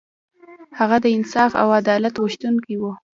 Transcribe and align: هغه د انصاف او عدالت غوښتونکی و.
هغه 0.79 0.97
د 1.03 1.05
انصاف 1.17 1.51
او 1.61 1.67
عدالت 1.79 2.13
غوښتونکی 2.21 2.75
و. 2.77 2.83